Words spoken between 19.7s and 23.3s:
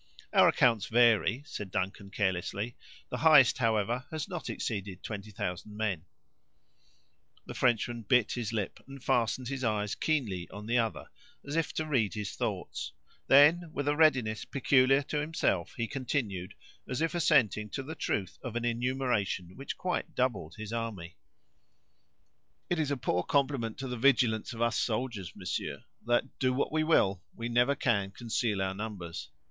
quite doubled his army: "It is a poor